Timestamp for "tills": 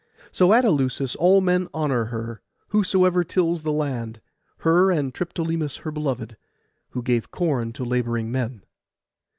3.23-3.61